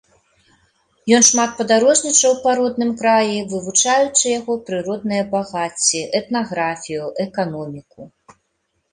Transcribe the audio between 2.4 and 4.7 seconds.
па родным краі, вывучаючы яго